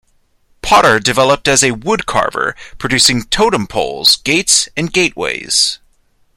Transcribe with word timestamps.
Potter 0.63 0.99
developed 0.99 1.47
as 1.47 1.61
a 1.63 1.73
wood 1.75 2.07
carver, 2.07 2.55
producing 2.79 3.21
totem 3.25 3.67
poles, 3.67 4.15
gates 4.15 4.67
and 4.75 4.91
gateways. 4.91 5.77